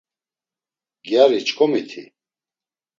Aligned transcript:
Gyari 1.07 1.39
ç̌ǩomiti? 1.47 2.03